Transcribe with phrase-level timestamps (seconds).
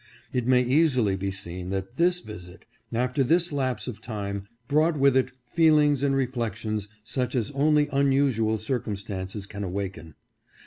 [0.33, 5.15] It may easily be seen that this visit, after this lapse of time, brought with
[5.15, 10.15] it feelings and reflections such as only unusual circumstances can awaken.